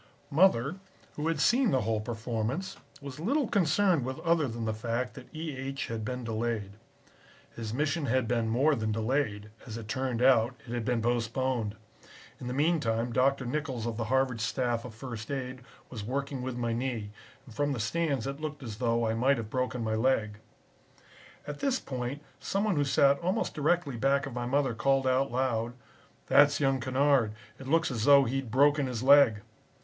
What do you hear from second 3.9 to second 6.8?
with other than the fact that E. H. had been delayed.